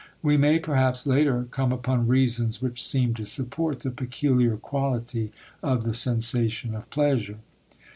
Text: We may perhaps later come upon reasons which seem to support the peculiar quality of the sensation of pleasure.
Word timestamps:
We 0.23 0.35
may 0.35 0.57
perhaps 0.57 1.05
later 1.05 1.45
come 1.51 1.71
upon 1.71 2.07
reasons 2.07 2.59
which 2.59 2.83
seem 2.83 3.13
to 3.13 3.23
support 3.23 3.81
the 3.81 3.91
peculiar 3.91 4.57
quality 4.57 5.31
of 5.61 5.83
the 5.83 5.93
sensation 5.93 6.73
of 6.73 6.89
pleasure. 6.89 7.37